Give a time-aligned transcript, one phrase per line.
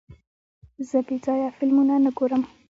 [0.89, 2.41] زه بېځایه فلمونه نه ګورم.